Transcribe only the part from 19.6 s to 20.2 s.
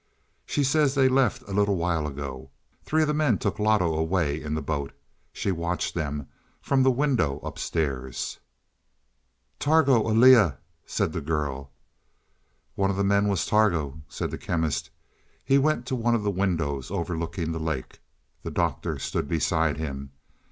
him.